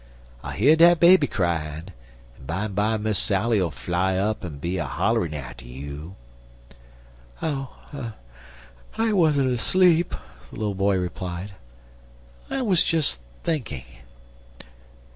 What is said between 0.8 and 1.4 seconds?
baby